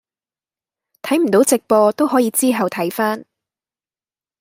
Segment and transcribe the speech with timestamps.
[1.03, 3.23] 睇唔到直播都可以之後睇返。